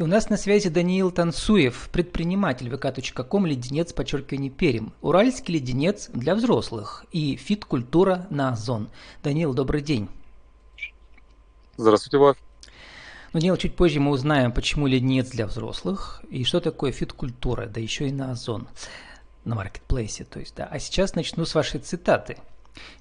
И 0.00 0.02
у 0.02 0.06
нас 0.06 0.30
на 0.30 0.38
связи 0.38 0.70
Даниил 0.70 1.10
Танцуев, 1.10 1.90
предприниматель 1.92 2.70
vk.com, 2.70 3.44
леденец, 3.44 3.92
подчеркивание, 3.92 4.50
Перим. 4.50 4.94
Уральский 5.02 5.56
леденец 5.56 6.08
для 6.14 6.34
взрослых 6.34 7.04
и 7.12 7.36
фит-культура 7.36 8.26
на 8.30 8.52
Озон. 8.52 8.88
Даниил, 9.22 9.52
добрый 9.52 9.82
день. 9.82 10.08
Здравствуйте, 11.76 12.16
Влад. 12.16 12.38
Ну, 13.34 13.40
Даниил, 13.40 13.58
чуть 13.58 13.76
позже 13.76 14.00
мы 14.00 14.12
узнаем, 14.12 14.52
почему 14.52 14.86
леденец 14.86 15.28
для 15.28 15.46
взрослых 15.46 16.22
и 16.30 16.44
что 16.44 16.60
такое 16.60 16.92
фит-культура, 16.92 17.66
да 17.66 17.78
еще 17.78 18.08
и 18.08 18.12
на 18.12 18.30
Озон, 18.30 18.68
на 19.44 19.54
маркетплейсе, 19.54 20.24
то 20.24 20.40
есть, 20.40 20.54
да. 20.56 20.64
А 20.64 20.78
сейчас 20.78 21.14
начну 21.14 21.44
с 21.44 21.54
вашей 21.54 21.78
цитаты– 21.78 22.38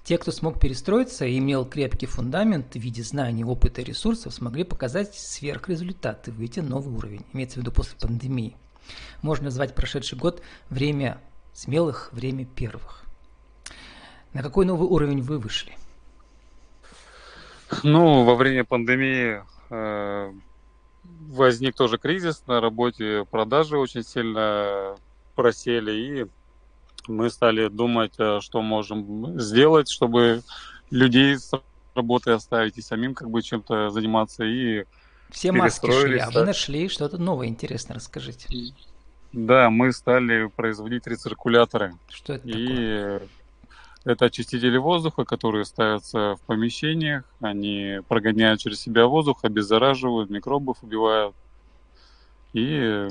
те, 0.04 0.18
кто 0.18 0.32
смог 0.32 0.60
перестроиться 0.60 1.26
и 1.26 1.38
имел 1.38 1.66
крепкий 1.66 2.06
фундамент 2.06 2.74
в 2.74 2.80
виде 2.80 3.04
знаний, 3.04 3.44
опыта 3.44 3.82
и 3.82 3.86
ресурсов, 3.86 4.34
смогли 4.34 4.64
показать 4.64 5.16
сверхрезультаты, 5.16 6.32
выйти 6.32 6.60
на 6.60 6.70
новый 6.70 6.96
уровень, 6.96 7.26
имеется 7.34 7.60
в 7.60 7.62
виду 7.62 7.72
после 7.72 7.98
пандемии. 8.00 8.56
Можно 9.22 9.46
назвать 9.46 9.76
прошедший 9.76 10.18
год 10.18 10.42
время 10.70 11.22
смелых, 11.54 12.10
время 12.12 12.46
первых. 12.46 13.04
На 14.34 14.44
какой 14.44 14.66
новый 14.66 14.88
уровень 14.88 15.22
вы 15.22 15.40
вышли? 15.40 15.76
Ну, 17.84 18.24
во 18.24 18.36
время 18.36 18.64
пандемии 18.64 19.44
э, 19.70 20.34
возник 21.04 21.76
тоже 21.76 21.98
кризис 21.98 22.44
на 22.48 22.62
работе, 22.62 23.26
продажи 23.30 23.78
очень 23.78 24.04
сильно 24.04 24.96
просели, 25.36 25.92
и 25.92 26.28
мы 27.10 27.30
стали 27.30 27.68
думать, 27.68 28.14
э, 28.18 28.40
что 28.42 28.62
можем 28.62 29.40
сделать, 29.40 29.90
чтобы 29.90 30.42
людей 30.90 31.38
с 31.38 31.52
работы 31.96 32.32
оставить 32.32 32.78
и 32.78 32.82
самим 32.82 33.14
как 33.14 33.30
бы 33.30 33.42
чем-то 33.42 33.90
заниматься 33.90 34.44
и 34.44 34.86
все 35.30 35.52
маски 35.52 35.92
шли, 35.92 36.18
а 36.18 36.30
вы 36.32 36.44
нашли 36.44 36.90
что-то 36.90 37.18
новое 37.18 37.48
интересное, 37.48 37.96
расскажите. 37.96 38.48
Да, 39.32 39.70
мы 39.70 39.92
стали 39.94 40.48
производить 40.48 41.06
рециркуляторы. 41.06 41.94
Что 42.10 42.34
это 42.34 42.48
и 42.48 42.68
такое? 42.68 43.22
Это 44.06 44.26
очистители 44.26 44.78
воздуха, 44.78 45.26
которые 45.26 45.66
ставятся 45.66 46.36
в 46.36 46.42
помещениях. 46.48 47.26
Они 47.42 48.00
прогоняют 48.08 48.62
через 48.62 48.80
себя 48.80 49.06
воздух, 49.06 49.44
обеззараживают, 49.44 50.30
микробов 50.30 50.78
убивают. 50.82 51.36
И 52.54 53.08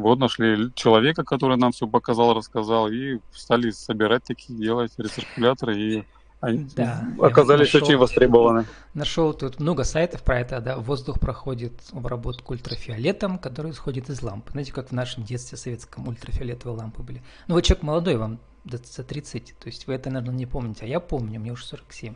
вот 0.00 0.18
нашли 0.18 0.72
человека, 0.74 1.24
который 1.24 1.56
нам 1.56 1.72
все 1.72 1.86
показал, 1.86 2.34
рассказал, 2.34 2.88
и 2.88 3.18
стали 3.32 3.70
собирать 3.70 4.24
такие, 4.24 4.58
делать 4.58 4.92
рециркуляторы, 4.98 5.78
и 5.78 6.04
они 6.40 6.68
да, 6.76 7.08
оказались 7.20 7.72
нашел, 7.72 7.86
очень 7.86 7.96
востребованы. 7.96 8.66
Нашел 8.92 9.32
тут 9.32 9.60
много 9.60 9.84
сайтов 9.84 10.22
про 10.22 10.40
это, 10.40 10.60
да, 10.60 10.76
воздух 10.76 11.18
проходит 11.18 11.72
обработку 11.92 12.52
ультрафиолетом, 12.52 13.38
который 13.38 13.70
исходит 13.70 14.10
из 14.10 14.22
лампы. 14.22 14.50
Знаете, 14.52 14.72
как 14.72 14.88
в 14.88 14.92
нашем 14.92 15.24
детстве 15.24 15.56
советском 15.56 16.06
ультрафиолетовые 16.06 16.78
лампы 16.78 17.02
были. 17.02 17.22
Ну, 17.48 17.54
вы 17.54 17.62
человек 17.62 17.82
молодой, 17.82 18.16
вам 18.16 18.40
за 18.64 19.04
30, 19.04 19.54
то 19.58 19.66
есть 19.66 19.86
вы 19.86 19.94
это, 19.94 20.10
наверное, 20.10 20.36
не 20.36 20.46
помните, 20.46 20.84
а 20.84 20.88
я 20.88 21.00
помню, 21.00 21.40
мне 21.40 21.52
уже 21.52 21.64
47. 21.64 22.14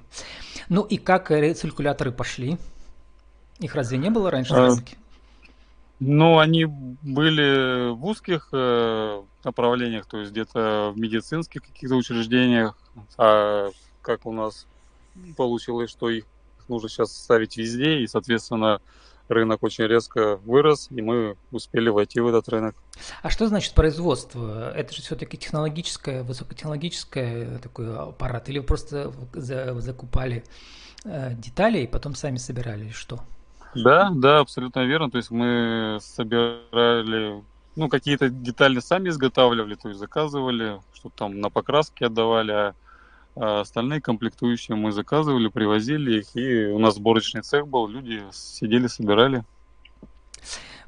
Ну 0.68 0.82
и 0.82 0.96
как 0.96 1.30
рециркуляторы 1.30 2.12
пошли? 2.12 2.58
Их 3.60 3.74
разве 3.74 3.98
не 3.98 4.10
было 4.10 4.30
раньше 4.30 4.52
на 4.52 4.66
а? 4.68 4.76
Ну, 6.00 6.38
они 6.38 6.64
были 6.64 7.90
в 7.90 8.04
узких 8.04 8.48
э, 8.52 9.22
направлениях, 9.44 10.06
то 10.06 10.18
есть 10.18 10.30
где-то 10.30 10.92
в 10.94 10.98
медицинских 10.98 11.62
каких-то 11.62 11.96
учреждениях, 11.96 12.76
а 13.16 13.70
как 14.02 14.26
у 14.26 14.32
нас 14.32 14.66
получилось, 15.36 15.90
что 15.90 16.08
их 16.08 16.24
нужно 16.68 16.88
сейчас 16.88 17.12
ставить 17.12 17.56
везде, 17.56 17.98
и, 17.98 18.06
соответственно, 18.06 18.80
рынок 19.28 19.62
очень 19.62 19.84
резко 19.84 20.36
вырос, 20.36 20.88
и 20.90 21.02
мы 21.02 21.36
успели 21.50 21.88
войти 21.88 22.20
в 22.20 22.28
этот 22.28 22.48
рынок. 22.48 22.76
А 23.22 23.30
что 23.30 23.48
значит 23.48 23.74
производство? 23.74 24.70
Это 24.72 24.94
же 24.94 25.02
все-таки 25.02 25.36
технологическое, 25.36 26.22
высокотехнологическое 26.22 27.58
такой 27.58 27.96
аппарат, 27.96 28.48
или 28.48 28.58
вы 28.58 28.64
просто 28.64 29.12
закупали 29.32 30.44
э, 31.04 31.34
детали 31.34 31.80
и 31.80 31.86
потом 31.86 32.14
сами 32.14 32.36
собирали, 32.36 32.90
что? 32.90 33.20
Да, 33.82 34.10
да, 34.14 34.40
абсолютно 34.40 34.84
верно. 34.84 35.10
То 35.10 35.18
есть 35.18 35.30
мы 35.30 35.98
собирали, 36.00 37.42
ну, 37.76 37.88
какие-то 37.88 38.28
детали 38.28 38.80
сами 38.80 39.08
изготавливали, 39.08 39.74
то 39.74 39.88
есть 39.88 40.00
заказывали, 40.00 40.80
что 40.94 41.10
там 41.10 41.40
на 41.40 41.50
покраске 41.50 42.06
отдавали, 42.06 42.52
а, 42.52 42.74
а 43.36 43.60
остальные 43.60 44.00
комплектующие 44.00 44.76
мы 44.76 44.92
заказывали, 44.92 45.48
привозили 45.48 46.20
их, 46.20 46.36
и 46.36 46.66
у 46.66 46.78
нас 46.78 46.96
сборочный 46.96 47.42
цех 47.42 47.68
был, 47.68 47.86
люди 47.86 48.22
сидели, 48.32 48.86
собирали. 48.86 49.44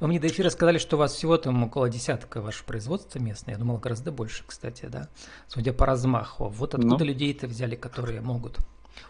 Вы 0.00 0.08
мне 0.08 0.18
до 0.18 0.28
эфира 0.28 0.48
сказали, 0.48 0.78
что 0.78 0.96
у 0.96 0.98
вас 0.98 1.12
всего 1.12 1.36
там 1.36 1.62
около 1.62 1.90
десятка 1.90 2.40
ваше 2.40 2.64
производство 2.64 3.18
местное. 3.18 3.54
Я 3.54 3.58
думал, 3.58 3.76
гораздо 3.76 4.10
больше, 4.10 4.44
кстати, 4.46 4.86
да. 4.86 5.08
Судя 5.46 5.74
по 5.74 5.84
размаху. 5.84 6.48
Вот 6.48 6.74
откуда 6.74 6.98
ну. 6.98 7.04
людей-то 7.04 7.46
взяли, 7.46 7.76
которые 7.76 8.22
могут? 8.22 8.56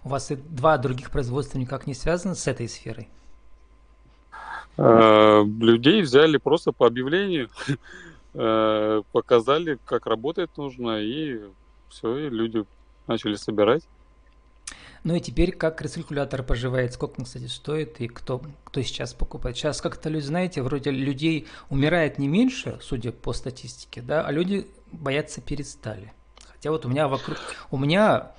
У 0.02 0.08
вас 0.08 0.32
и 0.32 0.34
два 0.34 0.78
других 0.78 1.12
производства 1.12 1.58
никак 1.58 1.86
не 1.86 1.94
связаны 1.94 2.34
с 2.34 2.48
этой 2.48 2.68
сферой? 2.68 3.08
Э, 4.82 5.44
людей 5.60 6.00
взяли 6.00 6.38
просто 6.38 6.72
по 6.72 6.86
объявлению, 6.86 7.50
э, 8.34 9.02
показали, 9.12 9.78
как 9.84 10.06
работать 10.06 10.56
нужно, 10.56 11.00
и 11.02 11.38
все, 11.90 12.16
и 12.16 12.30
люди 12.30 12.64
начали 13.06 13.34
собирать. 13.34 13.82
Ну 15.04 15.14
и 15.14 15.20
теперь 15.20 15.52
как 15.52 15.82
рециркулятор 15.82 16.42
поживает, 16.42 16.94
сколько 16.94 17.20
он, 17.20 17.26
кстати, 17.26 17.46
стоит 17.46 18.00
и 18.00 18.08
кто, 18.08 18.42
кто 18.64 18.80
сейчас 18.80 19.12
покупает. 19.12 19.56
Сейчас 19.56 19.82
как-то 19.82 20.08
люди, 20.08 20.24
знаете, 20.24 20.62
вроде 20.62 20.90
людей 20.90 21.46
умирает 21.68 22.18
не 22.18 22.28
меньше, 22.28 22.78
судя 22.80 23.12
по 23.12 23.34
статистике, 23.34 24.00
да, 24.00 24.22
а 24.22 24.32
люди 24.32 24.66
бояться 24.92 25.42
перестали. 25.42 26.12
Хотя 26.52 26.70
вот 26.70 26.86
у 26.86 26.88
меня 26.88 27.06
вокруг, 27.06 27.38
у 27.70 27.76
меня 27.76 28.32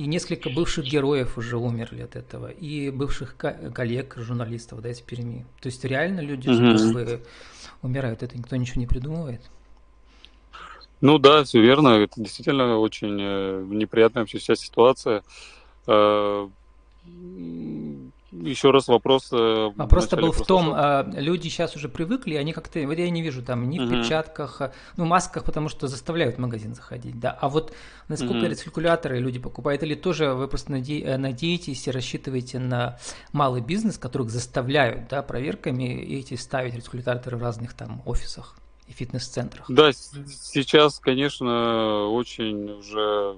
и 0.00 0.06
несколько 0.06 0.48
бывших 0.48 0.86
героев 0.86 1.36
уже 1.36 1.58
умерли 1.58 2.00
от 2.00 2.16
этого, 2.16 2.46
и 2.46 2.88
бывших 2.90 3.36
коллег, 3.36 4.14
журналистов, 4.16 4.80
да, 4.80 4.90
из 4.90 5.00
Перми. 5.00 5.44
То 5.60 5.66
есть 5.66 5.84
реально 5.84 6.20
люди 6.20 6.48
mm-hmm. 6.48 7.26
умирают, 7.82 8.22
это 8.22 8.38
никто 8.38 8.56
ничего 8.56 8.80
не 8.80 8.86
придумывает. 8.86 9.42
Ну 11.02 11.18
да, 11.18 11.44
все 11.44 11.60
верно, 11.60 11.88
это 11.88 12.18
действительно 12.18 12.78
очень 12.78 13.18
э, 13.20 13.62
неприятная 13.68 14.22
вообще 14.22 14.38
вся 14.38 14.56
ситуация. 14.56 15.22
Еще 18.32 18.70
раз 18.70 18.86
вопрос. 18.86 19.28
Э, 19.32 19.70
Вопрос-то 19.74 20.16
был 20.16 20.30
в 20.30 20.46
том, 20.46 20.72
а, 20.72 21.02
люди 21.16 21.48
сейчас 21.48 21.74
уже 21.74 21.88
привыкли, 21.88 22.36
они 22.36 22.52
как-то, 22.52 22.80
вот 22.86 22.96
я 22.96 23.10
не 23.10 23.22
вижу 23.22 23.42
там 23.42 23.68
ни 23.68 23.78
в 23.80 23.82
угу. 23.82 23.90
перчатках, 23.90 24.60
а, 24.60 24.72
ну, 24.96 25.04
масках, 25.04 25.44
потому 25.44 25.68
что 25.68 25.88
заставляют 25.88 26.36
в 26.36 26.38
магазин 26.38 26.74
заходить, 26.74 27.18
да. 27.18 27.36
А 27.40 27.48
вот 27.48 27.72
насколько 28.06 28.38
угу. 28.38 28.46
рециркуляторы 28.46 29.18
люди 29.18 29.40
покупают, 29.40 29.82
или 29.82 29.96
тоже 29.96 30.34
вы 30.34 30.46
просто 30.46 30.72
наде- 30.72 31.02
э, 31.02 31.16
надеетесь 31.16 31.88
и 31.88 31.90
рассчитываете 31.90 32.60
на 32.60 32.98
малый 33.32 33.62
бизнес, 33.62 33.98
которых 33.98 34.30
заставляют, 34.30 35.08
да, 35.08 35.22
проверками 35.22 35.84
эти 35.84 36.34
ставить 36.34 36.76
рециркуляторы 36.76 37.36
в 37.36 37.42
разных 37.42 37.74
там 37.74 38.00
офисах 38.06 38.54
и 38.86 38.92
фитнес-центрах? 38.92 39.66
Да, 39.68 39.90
сейчас, 39.92 41.00
конечно, 41.00 42.06
очень 42.06 42.70
уже 42.78 43.36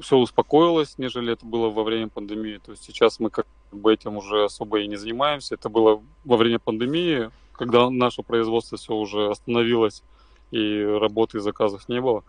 все 0.00 0.16
успокоилось, 0.16 0.98
нежели 0.98 1.32
это 1.32 1.46
было 1.46 1.68
во 1.68 1.82
время 1.82 2.08
пандемии. 2.08 2.60
То 2.64 2.72
есть 2.72 2.84
сейчас 2.84 3.20
мы 3.20 3.30
как 3.30 3.46
бы 3.76 3.92
этим 3.92 4.16
уже 4.16 4.44
особо 4.44 4.80
и 4.80 4.88
не 4.88 4.96
занимаемся. 4.96 5.54
Это 5.54 5.68
было 5.68 6.02
во 6.24 6.36
время 6.36 6.58
пандемии, 6.58 7.30
когда 7.52 7.90
наше 7.90 8.22
производство 8.22 8.78
все 8.78 8.94
уже 8.94 9.30
остановилось 9.30 10.02
и 10.50 10.82
работы 10.82 11.38
и 11.38 11.40
заказов 11.40 11.88
не 11.88 12.00
было 12.00 12.24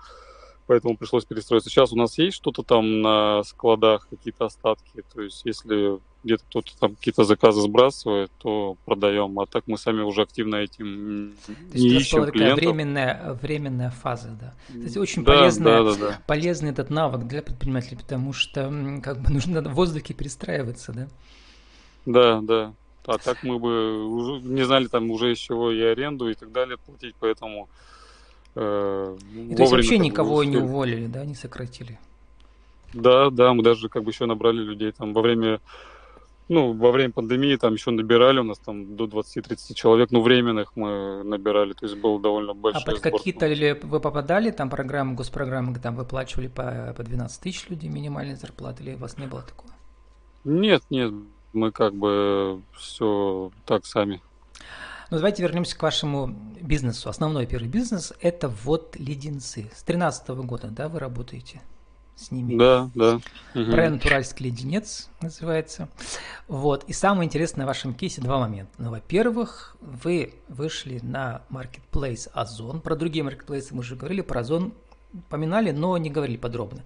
поэтому 0.67 0.97
пришлось 0.97 1.25
перестроиться. 1.25 1.69
Сейчас 1.69 1.93
у 1.93 1.95
нас 1.95 2.17
есть 2.17 2.37
что-то 2.37 2.63
там 2.63 3.01
на 3.01 3.43
складах, 3.43 4.07
какие-то 4.09 4.45
остатки, 4.45 5.03
то 5.13 5.21
есть 5.21 5.41
если 5.45 5.99
где-то 6.25 6.43
кто-то 6.49 6.77
там 6.77 6.95
какие-то 6.95 7.23
заказы 7.23 7.61
сбрасывает, 7.61 8.31
то 8.39 8.75
продаем, 8.85 9.39
а 9.39 9.45
так 9.45 9.63
мы 9.67 9.77
сами 9.77 10.01
уже 10.01 10.23
активно 10.23 10.57
этим 10.57 11.33
то 11.45 11.77
не 11.77 11.89
есть 11.89 12.07
ищем 12.07 12.25
клиентов. 12.29 12.59
временная, 12.59 13.39
временная 13.41 13.91
фаза, 13.91 14.37
да. 14.39 14.53
Кстати, 14.67 14.97
очень 14.97 15.23
да, 15.23 15.33
полезная, 15.33 15.83
да, 15.83 15.91
да, 15.91 15.97
да. 15.97 16.21
полезный 16.27 16.71
этот 16.71 16.89
навык 16.89 17.25
для 17.25 17.41
предпринимателей, 17.41 17.97
потому 17.97 18.33
что 18.33 18.73
как 19.01 19.21
бы 19.21 19.31
нужно 19.31 19.61
в 19.61 19.73
воздухе 19.73 20.13
перестраиваться, 20.13 20.91
да? 20.91 21.07
Да, 22.05 22.41
да. 22.41 22.73
А 23.05 23.17
так 23.17 23.43
мы 23.43 23.59
бы 23.59 24.05
уже 24.05 24.41
не 24.41 24.63
знали 24.63 24.87
там 24.87 25.09
уже 25.11 25.31
из 25.31 25.37
чего 25.37 25.71
и 25.71 25.79
аренду 25.79 26.27
и 26.29 26.33
так 26.33 26.51
далее 26.51 26.77
платить, 26.77 27.15
поэтому 27.19 27.69
Э, 28.55 29.17
и 29.33 29.53
то 29.53 29.63
есть 29.63 29.71
вообще 29.73 29.97
никого 29.97 30.43
не 30.43 30.57
уволили, 30.57 31.07
да, 31.07 31.25
не 31.25 31.35
сократили? 31.35 31.99
Да, 32.93 33.29
да, 33.29 33.53
мы 33.53 33.63
даже 33.63 33.89
как 33.89 34.03
бы 34.03 34.11
еще 34.11 34.25
набрали 34.25 34.59
людей 34.59 34.91
там 34.93 35.13
во 35.13 35.21
время, 35.21 35.59
ну, 36.47 36.73
во 36.73 36.91
время 36.91 37.11
пандемии 37.11 37.55
там 37.55 37.73
еще 37.73 37.91
набирали 37.91 38.39
у 38.39 38.43
нас 38.43 38.59
там 38.59 38.95
до 38.95 39.05
20-30 39.05 39.73
человек, 39.73 40.11
ну, 40.11 40.21
временных 40.21 40.75
мы 40.75 41.23
набирали, 41.23 41.73
то 41.73 41.85
есть 41.85 41.97
был 41.97 42.19
довольно 42.19 42.53
большой 42.53 42.83
А 42.83 42.85
под 42.85 42.99
какие-то 42.99 43.47
ли 43.47 43.73
вы 43.73 43.99
попадали 43.99 44.51
там 44.51 44.69
программы, 44.69 45.15
госпрограммы, 45.15 45.77
там 45.79 45.95
выплачивали 45.95 46.47
по, 46.47 46.93
по 46.95 47.03
12 47.03 47.41
тысяч 47.41 47.69
людей 47.69 47.89
минимальной 47.89 48.35
зарплаты, 48.35 48.83
или 48.83 48.95
у 48.95 48.99
вас 48.99 49.17
не 49.17 49.25
было 49.25 49.41
такого? 49.41 49.71
Нет, 50.43 50.83
нет, 50.91 51.11
мы 51.53 51.71
как 51.71 51.95
бы 51.95 52.61
все 52.77 53.51
так 53.65 53.85
сами. 53.85 54.21
Ну, 55.11 55.17
давайте 55.17 55.43
вернемся 55.43 55.77
к 55.77 55.83
вашему 55.83 56.35
бизнесу. 56.61 57.09
Основной 57.09 57.45
первый 57.45 57.67
бизнес– 57.67 58.13
это 58.21 58.49
вот 58.49 58.95
леденцы. 58.97 59.69
С 59.75 59.83
2013 59.83 60.29
года, 60.29 60.67
да, 60.69 60.89
вы 60.89 60.99
работаете? 60.99 61.61
С 62.15 62.31
ними. 62.31 62.57
Да, 62.57 62.89
да. 62.95 63.19
Бренд 63.53 64.05
«Уральский 64.05 64.45
леденец» 64.45 65.09
называется. 65.21 65.89
Вот. 66.47 66.83
И 66.85 66.93
самое 66.93 67.27
интересное 67.27 67.65
в 67.65 67.67
вашем 67.67 67.93
кейсе 67.93 68.21
два 68.21 68.39
момента. 68.39 68.71
Ну, 68.77 68.91
во-первых, 68.91 69.75
вы 69.81 70.33
вышли 70.47 70.99
на 71.03 71.41
marketplace 71.49 72.29
Озон. 72.33 72.81
Про 72.81 72.95
другие 72.95 73.23
маркетплейсы 73.23 73.73
мы 73.73 73.81
уже 73.81 73.95
говорили, 73.95 74.21
про 74.21 74.41
Озон 74.41 74.73
поминали, 75.29 75.71
но 75.71 75.97
не 75.97 76.09
говорили 76.09 76.37
подробно. 76.37 76.83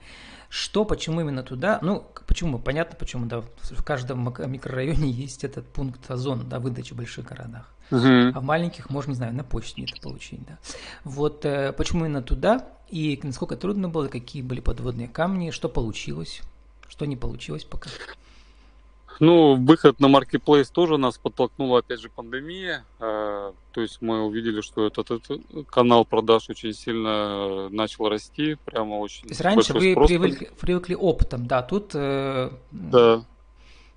Что, 0.50 0.84
почему 0.84 1.22
именно 1.22 1.44
туда? 1.44 1.78
Ну, 1.84 2.08
почему? 2.26 2.58
Понятно, 2.58 2.98
почему, 2.98 3.28
да. 3.28 3.44
В 3.62 3.84
каждом 3.84 4.24
микрорайоне 4.24 5.12
есть 5.12 5.44
этот 5.44 5.68
пункт 5.68 6.10
озон, 6.10 6.50
да, 6.50 6.60
выдачи 6.60 6.94
в 6.94 6.98
больших 6.98 7.26
городах. 7.26 7.72
Угу. 7.92 8.34
А 8.34 8.40
в 8.40 8.44
маленьких 8.44 8.90
можно, 8.90 9.12
не 9.12 9.16
знаю, 9.16 9.34
на 9.34 9.44
почте 9.44 9.84
это 9.84 10.02
получить, 10.02 10.44
да. 10.46 10.58
Вот 11.04 11.46
э, 11.46 11.72
почему 11.74 12.06
именно 12.06 12.24
туда 12.24 12.68
и 12.92 13.20
насколько 13.24 13.56
трудно 13.56 13.90
было, 13.90 14.08
какие 14.08 14.42
были 14.42 14.60
подводные 14.60 15.08
камни, 15.08 15.52
что 15.52 15.70
получилось, 15.70 16.42
что 16.88 17.06
не 17.06 17.16
получилось 17.16 17.64
пока. 17.64 17.90
Ну, 19.20 19.56
выход 19.56 20.00
на 20.00 20.06
Marketplace 20.06 20.72
тоже 20.72 20.98
нас 20.98 21.18
подтолкнула, 21.18 21.80
опять 21.80 22.00
же, 22.00 22.10
пандемия. 22.10 22.86
А, 23.00 23.54
то 23.74 23.82
есть 23.82 24.02
мы 24.02 24.24
увидели, 24.24 24.62
что 24.62 24.88
этот, 24.88 25.12
этот 25.12 25.42
канал 25.70 26.06
продаж 26.06 26.50
очень 26.50 26.74
сильно 26.74 27.68
начал 27.70 28.08
расти, 28.08 28.56
прямо 28.64 28.96
очень. 28.96 29.24
То 29.24 29.30
есть 29.30 29.42
раньше 29.42 29.74
вы 29.74 29.94
привыкли, 29.94 30.50
привыкли 30.58 30.96
опытом, 30.96 31.48
да, 31.48 31.62
тут 31.62 31.92
э, 31.96 32.50
да 32.72 33.26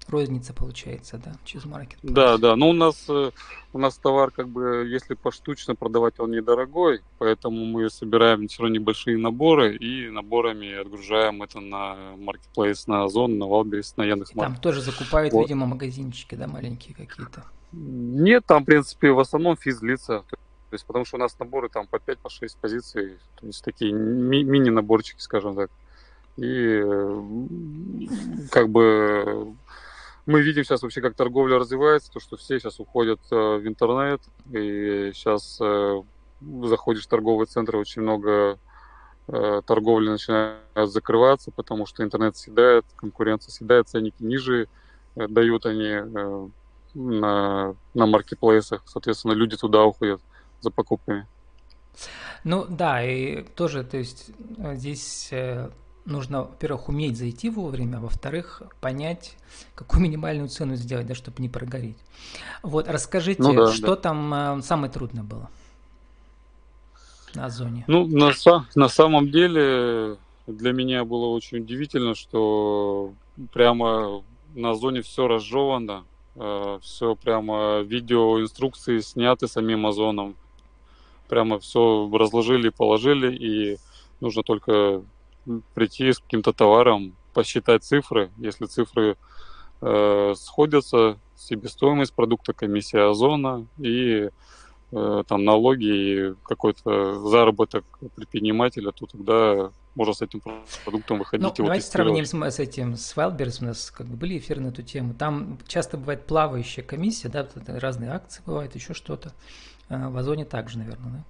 розница 0.08 0.52
получается, 0.52 1.20
да, 1.24 1.32
через 1.44 1.64
маркет. 1.64 1.98
Да, 2.02 2.38
да. 2.38 2.56
Но 2.56 2.70
у 2.70 2.72
нас 2.72 3.04
э, 3.08 3.30
у 3.72 3.78
нас 3.78 3.96
товар, 3.96 4.30
как 4.30 4.48
бы, 4.48 4.86
если 4.88 5.14
поштучно 5.14 5.74
продавать, 5.74 6.20
он 6.20 6.32
недорогой, 6.32 7.00
поэтому 7.18 7.64
мы 7.64 7.88
собираем 7.88 8.46
все 8.48 8.62
равно 8.62 8.76
небольшие 8.76 9.16
наборы 9.16 9.76
и 9.76 10.10
наборами 10.10 10.74
отгружаем 10.74 11.42
это 11.42 11.60
на 11.60 11.96
маркетплейс, 12.18 12.86
на 12.86 13.04
Озон, 13.04 13.38
на 13.38 13.46
Валберис, 13.46 13.96
на 13.96 14.04
Яндекс.Маркет. 14.04 14.54
Там 14.54 14.62
тоже 14.62 14.82
закупают, 14.82 15.32
вот. 15.32 15.42
видимо, 15.42 15.66
магазинчики, 15.66 16.34
да, 16.34 16.46
маленькие 16.46 16.94
какие-то. 16.94 17.44
Нет, 17.72 18.44
там, 18.46 18.62
в 18.62 18.66
принципе, 18.66 19.12
в 19.12 19.20
основном 19.20 19.56
физлица. 19.56 20.24
То 20.28 20.74
есть, 20.74 20.86
потому 20.86 21.04
что 21.04 21.16
у 21.16 21.20
нас 21.20 21.38
наборы 21.38 21.68
там 21.68 21.86
по 21.86 21.98
5, 21.98 22.18
по 22.18 22.30
6 22.30 22.56
позиций, 22.58 23.18
то 23.38 23.46
есть 23.46 23.62
такие 23.62 23.92
ми- 23.92 24.42
мини-наборчики, 24.44 25.20
скажем 25.20 25.54
так. 25.54 25.70
И 26.36 26.80
э, 26.82 27.22
как 28.50 28.70
бы 28.70 29.54
мы 30.26 30.42
видим 30.42 30.64
сейчас 30.64 30.82
вообще, 30.82 31.00
как 31.00 31.14
торговля 31.14 31.58
развивается, 31.58 32.12
то, 32.12 32.20
что 32.20 32.36
все 32.36 32.58
сейчас 32.58 32.78
уходят 32.78 33.20
э, 33.30 33.34
в 33.34 33.66
интернет, 33.66 34.20
и 34.52 35.10
сейчас 35.14 35.58
э, 35.60 36.02
заходишь 36.40 37.04
в 37.04 37.08
торговые 37.08 37.46
центры, 37.46 37.78
очень 37.78 38.02
много 38.02 38.58
э, 39.26 39.62
торговли 39.66 40.10
начинает 40.10 40.60
закрываться, 40.84 41.50
потому 41.50 41.86
что 41.86 42.04
интернет 42.04 42.36
съедает, 42.36 42.84
конкуренция 42.96 43.50
съедает, 43.50 43.88
ценники 43.88 44.22
ниже 44.22 44.68
дают 45.14 45.66
они 45.66 46.48
на, 46.94 47.74
на 47.92 48.06
маркетплейсах, 48.06 48.82
соответственно, 48.86 49.32
люди 49.32 49.56
туда 49.56 49.84
уходят 49.84 50.22
за 50.60 50.70
покупками. 50.70 51.26
Ну 52.44 52.64
да, 52.66 53.04
и 53.04 53.42
тоже, 53.42 53.84
то 53.84 53.98
есть 53.98 54.30
здесь 54.74 55.30
нужно, 56.04 56.42
во-первых, 56.42 56.88
уметь 56.88 57.16
зайти 57.16 57.50
вовремя, 57.50 57.98
а 57.98 58.00
во-вторых, 58.00 58.62
понять, 58.80 59.36
какую 59.74 60.02
минимальную 60.02 60.48
цену 60.48 60.76
сделать, 60.76 61.06
да, 61.06 61.14
чтобы 61.14 61.42
не 61.42 61.48
прогореть. 61.48 61.96
Вот, 62.62 62.88
расскажите, 62.88 63.42
ну, 63.42 63.54
да, 63.54 63.72
что 63.72 63.88
да. 63.88 63.96
там 63.96 64.34
э, 64.34 64.62
самое 64.62 64.92
трудное 64.92 65.22
было 65.22 65.48
на 67.34 67.48
зоне? 67.50 67.84
Ну, 67.86 68.06
на, 68.06 68.32
на 68.74 68.88
самом 68.88 69.30
деле 69.30 70.16
для 70.46 70.72
меня 70.72 71.04
было 71.04 71.26
очень 71.26 71.58
удивительно, 71.58 72.14
что 72.14 73.12
прямо 73.52 74.22
на 74.54 74.74
зоне 74.74 75.02
все 75.02 75.28
разжевано, 75.28 76.04
э, 76.36 76.78
все 76.82 77.14
прямо 77.14 77.80
видеоинструкции 77.80 78.98
сняты 79.00 79.48
самим 79.48 79.86
Озоном, 79.86 80.36
прямо 81.28 81.58
все 81.58 82.10
разложили, 82.12 82.68
положили, 82.68 83.34
и 83.34 83.78
нужно 84.20 84.42
только 84.42 85.02
прийти 85.74 86.12
с 86.12 86.18
каким-то 86.18 86.52
товаром, 86.52 87.14
посчитать 87.34 87.84
цифры. 87.84 88.30
Если 88.36 88.66
цифры 88.66 89.16
э, 89.80 90.34
сходятся, 90.36 91.18
себестоимость 91.36 92.14
продукта, 92.14 92.52
комиссия 92.52 93.10
озона 93.10 93.66
и 93.78 94.30
э, 94.92 95.22
там 95.26 95.44
налоги 95.44 95.84
и 95.84 96.34
какой-то 96.44 97.28
заработок 97.28 97.84
предпринимателя, 98.14 98.92
то 98.92 99.06
тогда 99.06 99.70
можно 99.94 100.14
с 100.14 100.22
этим 100.22 100.40
продуктом 100.84 101.18
выходить. 101.18 101.46
Ну, 101.46 101.64
давайте 101.64 101.86
сравним 101.86 102.24
с, 102.24 102.32
с 102.32 102.58
этим, 102.58 102.96
с 102.96 103.14
Wildberries, 103.16 103.58
у 103.60 103.66
нас 103.66 103.90
как 103.90 104.06
бы 104.06 104.16
были 104.16 104.38
эфиры 104.38 104.60
на 104.60 104.68
эту 104.68 104.82
тему. 104.82 105.14
Там 105.14 105.58
часто 105.66 105.96
бывает 105.96 106.26
плавающая 106.26 106.84
комиссия, 106.84 107.28
да, 107.28 107.46
разные 107.66 108.10
акции 108.10 108.42
бывают, 108.46 108.74
еще 108.74 108.94
что-то. 108.94 109.32
А 109.88 110.08
в 110.08 110.16
Озоне 110.16 110.44
также, 110.44 110.78
наверное, 110.78 111.12
да? 111.12 111.24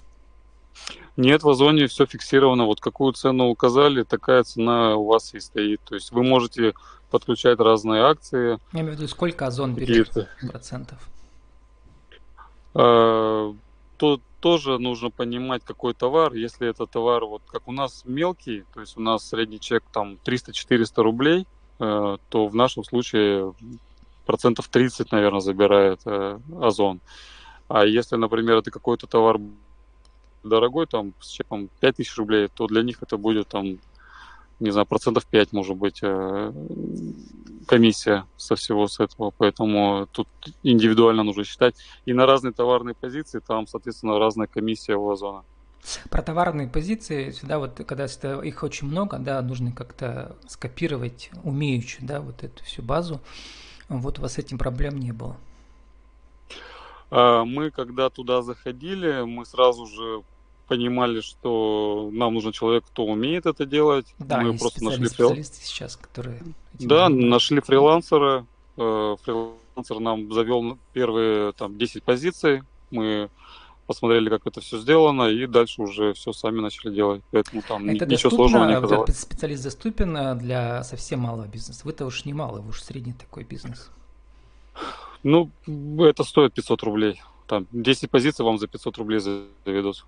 Нет, 1.16 1.42
в 1.42 1.48
Озоне 1.48 1.86
все 1.86 2.06
фиксировано. 2.06 2.64
Вот 2.64 2.80
какую 2.80 3.12
цену 3.12 3.48
указали, 3.48 4.02
такая 4.02 4.42
цена 4.44 4.96
у 4.96 5.06
вас 5.06 5.34
и 5.34 5.40
стоит. 5.40 5.80
То 5.82 5.94
есть 5.94 6.10
вы 6.12 6.22
можете 6.22 6.72
подключать 7.10 7.58
разные 7.58 8.02
акции. 8.02 8.58
Я 8.72 8.80
имею 8.80 8.94
в 8.94 8.98
виду, 8.98 9.08
сколько 9.08 9.46
Озон 9.46 9.74
берет 9.74 10.28
процентов? 10.50 10.98
А, 12.74 13.54
тут 13.98 14.22
тоже 14.40 14.78
нужно 14.78 15.10
понимать, 15.10 15.62
какой 15.64 15.94
товар. 15.94 16.32
Если 16.34 16.68
это 16.68 16.86
товар, 16.86 17.24
вот 17.24 17.42
как 17.46 17.68
у 17.68 17.72
нас 17.72 18.02
мелкий, 18.04 18.64
то 18.74 18.80
есть 18.80 18.96
у 18.96 19.00
нас 19.00 19.28
средний 19.28 19.60
чек 19.60 19.84
там 19.92 20.18
300-400 20.24 21.02
рублей, 21.02 21.46
э, 21.78 22.16
то 22.28 22.46
в 22.48 22.54
нашем 22.54 22.82
случае 22.82 23.54
процентов 24.26 24.68
30, 24.68 25.12
наверное, 25.12 25.40
забирает 25.40 26.00
э, 26.06 26.40
Озон. 26.60 27.00
А 27.68 27.84
если, 27.84 28.16
например, 28.16 28.56
это 28.56 28.70
какой-то 28.70 29.06
товар 29.06 29.38
дорогой, 30.44 30.86
там, 30.86 31.14
с 31.20 31.28
чеком 31.28 31.68
5000 31.80 32.16
рублей, 32.18 32.48
то 32.52 32.66
для 32.66 32.82
них 32.82 33.02
это 33.02 33.16
будет 33.16 33.48
там, 33.48 33.78
не 34.60 34.70
знаю, 34.70 34.86
процентов 34.86 35.26
5, 35.26 35.52
может 35.52 35.76
быть, 35.76 36.00
э, 36.02 36.52
комиссия 37.66 38.26
со 38.36 38.54
всего 38.56 38.86
с 38.86 39.00
этого. 39.00 39.32
Поэтому 39.36 40.08
тут 40.12 40.28
индивидуально 40.62 41.22
нужно 41.22 41.44
считать. 41.44 41.74
И 42.06 42.12
на 42.12 42.26
разные 42.26 42.52
товарные 42.52 42.94
позиции 42.94 43.40
там, 43.40 43.66
соответственно, 43.66 44.18
разная 44.18 44.46
комиссия 44.46 44.96
у 44.96 45.10
Озона. 45.10 45.44
Про 46.10 46.22
товарные 46.22 46.68
позиции, 46.68 47.30
сюда 47.32 47.58
вот, 47.58 47.80
когда 47.86 48.06
их 48.44 48.62
очень 48.62 48.86
много, 48.86 49.18
да, 49.18 49.42
нужно 49.42 49.72
как-то 49.72 50.36
скопировать 50.46 51.30
умеючи, 51.42 51.98
да, 52.00 52.20
вот 52.20 52.44
эту 52.44 52.62
всю 52.62 52.82
базу. 52.82 53.20
Вот 53.88 54.18
у 54.18 54.22
вас 54.22 54.34
с 54.34 54.38
этим 54.38 54.58
проблем 54.58 54.98
не 54.98 55.12
было. 55.12 55.36
А, 57.14 57.44
мы, 57.44 57.70
когда 57.70 58.08
туда 58.08 58.42
заходили, 58.42 59.22
мы 59.22 59.44
сразу 59.44 59.86
же 59.86 60.22
понимали, 60.66 61.20
что 61.20 62.08
нам 62.10 62.32
нужен 62.32 62.52
человек, 62.52 62.84
кто 62.86 63.04
умеет 63.04 63.44
это 63.44 63.66
делать. 63.66 64.06
Да, 64.18 64.40
мы 64.40 64.56
просто 64.56 64.82
нашли 64.82 65.06
специалисты 65.06 65.62
сейчас, 65.62 65.96
которые... 65.96 66.42
Да, 66.72 67.10
нашли 67.10 67.60
фрилансера. 67.60 68.46
Э, 68.78 69.16
фрилансер 69.22 70.00
нам 70.00 70.32
завел 70.32 70.78
первые 70.94 71.52
там 71.52 71.76
10 71.76 72.02
позиций. 72.02 72.62
Мы 72.90 73.28
посмотрели, 73.86 74.30
как 74.30 74.46
это 74.46 74.62
все 74.62 74.78
сделано, 74.78 75.24
и 75.24 75.46
дальше 75.46 75.82
уже 75.82 76.14
все 76.14 76.32
сами 76.32 76.60
начали 76.60 76.94
делать. 76.94 77.22
Поэтому 77.30 77.60
там 77.60 77.90
это 77.90 78.06
ничего 78.06 78.30
сложного 78.30 78.66
не 78.66 78.74
оказалось. 78.74 79.18
Специалист 79.18 79.64
доступен 79.64 80.16
э, 80.16 80.34
для 80.36 80.82
совсем 80.84 81.20
малого 81.20 81.46
бизнеса. 81.46 81.82
Вы-то 81.84 82.06
уж 82.06 82.24
не 82.24 82.32
малый, 82.32 82.62
вы 82.62 82.70
уж 82.70 82.80
средний 82.80 83.12
такой 83.12 83.44
бизнес. 83.44 83.90
Ну, 85.22 85.50
это 85.98 86.24
стоит 86.24 86.54
500 86.54 86.82
рублей. 86.82 87.22
Там 87.46 87.66
10 87.72 88.10
позиций 88.10 88.44
вам 88.44 88.58
за 88.58 88.66
500 88.66 88.98
рублей 88.98 89.20
заведут. 89.20 90.04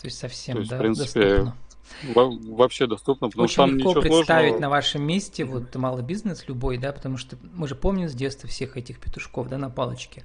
То 0.00 0.06
есть 0.06 0.18
совсем, 0.18 0.54
То 0.54 0.60
есть, 0.60 0.70
да, 0.70 0.76
в 0.76 0.80
принципе, 0.80 1.20
доступно. 1.20 1.56
Вообще 2.04 2.86
доступно, 2.86 3.28
потому 3.28 3.44
Очень 3.44 3.52
что 3.52 3.62
там 3.66 3.76
легко 3.76 3.92
представить 3.94 4.26
сложного. 4.26 4.60
на 4.60 4.70
вашем 4.70 5.02
месте 5.02 5.44
вот 5.44 5.74
малый 5.74 6.02
бизнес 6.02 6.46
любой, 6.48 6.78
да, 6.78 6.92
потому 6.92 7.16
что 7.16 7.36
мы 7.54 7.68
же 7.68 7.74
помним 7.74 8.08
с 8.08 8.14
детства 8.14 8.48
всех 8.48 8.76
этих 8.76 8.98
петушков, 9.00 9.48
да, 9.48 9.58
на 9.58 9.70
палочке, 9.70 10.24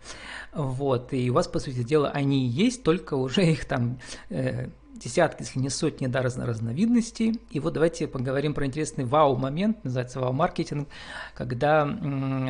вот, 0.53 1.11
и 1.13 1.29
у 1.29 1.33
вас, 1.33 1.47
по 1.47 1.59
сути 1.59 1.83
дела, 1.83 2.09
они 2.09 2.47
есть, 2.47 2.83
только 2.83 3.15
уже 3.15 3.45
их 3.45 3.65
там 3.65 3.99
э, 4.29 4.69
десятки, 4.95 5.43
если 5.43 5.59
не 5.59 5.69
сотни, 5.69 6.07
да, 6.07 6.21
разно 6.21 6.45
разновидностей. 6.45 7.39
И 7.49 7.59
вот 7.59 7.73
давайте 7.73 8.07
поговорим 8.07 8.53
про 8.53 8.65
интересный 8.65 9.05
вау-момент, 9.05 9.83
называется 9.83 10.19
вау-маркетинг, 10.19 10.87
когда, 11.33 11.87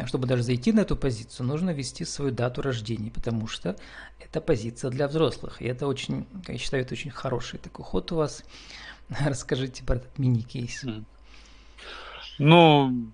чтобы 0.07 0.27
даже 0.27 0.43
зайти 0.43 0.71
на 0.71 0.81
эту 0.81 0.95
позицию, 0.95 1.47
нужно 1.47 1.71
ввести 1.71 2.05
свою 2.05 2.31
дату 2.31 2.61
рождения, 2.61 3.11
потому 3.11 3.47
что 3.47 3.75
это 4.19 4.41
позиция 4.41 4.91
для 4.91 5.07
взрослых. 5.07 5.61
И 5.61 5.65
это 5.65 5.87
очень, 5.87 6.25
я 6.47 6.57
считаю, 6.57 6.83
это 6.83 6.93
очень 6.93 7.11
хороший 7.11 7.59
такой 7.59 7.85
ход 7.85 8.11
у 8.11 8.17
вас. 8.17 8.43
Расскажите 9.25 9.83
про 9.83 9.97
этот 9.97 10.17
мини-кейс. 10.17 10.85
Ну, 12.37 13.11